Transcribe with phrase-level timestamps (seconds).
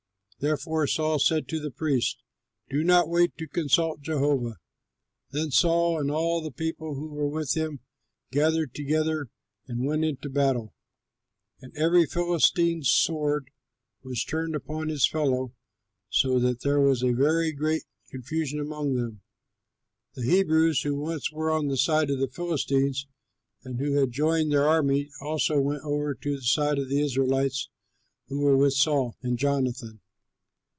[0.43, 2.23] Therefore, Saul said to the priest,
[2.67, 4.55] "Do not wait to consult Jehovah!"
[5.29, 7.79] Then Saul and all the people that were with him
[8.31, 9.27] gathered together
[9.67, 10.73] and went into battle.
[11.59, 13.51] And every Philistine's sword
[14.01, 15.53] was turned upon his fellow,
[16.09, 19.21] so that there was a very great confusion among them.
[20.15, 23.05] The Hebrews who once were on the side of the Philistines
[23.63, 27.69] and who had joined their army also went over to the side of the Israelites
[28.27, 29.99] who were with Saul and Jonathan.